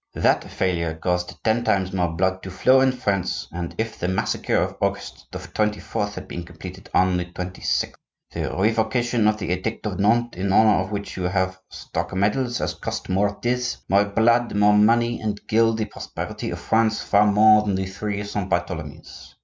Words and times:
That 0.15 0.45
failure 0.45 0.95
caused 0.95 1.43
ten 1.43 1.63
times 1.63 1.93
more 1.93 2.09
blood 2.15 2.41
to 2.41 2.49
flow 2.49 2.81
in 2.81 2.91
France 2.91 3.47
than 3.51 3.75
if 3.77 3.99
the 3.99 4.07
massacre 4.07 4.55
of 4.55 4.75
August 4.81 5.27
24th 5.31 6.15
had 6.15 6.27
been 6.27 6.43
completed 6.43 6.89
on 6.91 7.17
the 7.17 7.25
26th. 7.25 7.93
The 8.31 8.51
revocation 8.51 9.27
of 9.27 9.37
the 9.37 9.51
Edict 9.51 9.85
of 9.85 9.99
Nantes, 9.99 10.35
in 10.39 10.51
honor 10.51 10.79
of 10.83 10.89
which 10.91 11.17
you 11.17 11.25
have 11.25 11.59
struck 11.69 12.15
medals, 12.15 12.57
has 12.57 12.73
cost 12.73 13.09
more 13.09 13.35
tears, 13.43 13.77
more 13.89 14.05
blood, 14.05 14.55
more 14.55 14.73
money, 14.75 15.21
and 15.21 15.47
killed 15.47 15.77
the 15.77 15.85
prosperity 15.85 16.49
of 16.49 16.57
France 16.59 16.99
far 17.03 17.31
more 17.31 17.61
than 17.61 17.77
three 17.85 18.23
Saint 18.23 18.49
Bartholomews. 18.49 19.35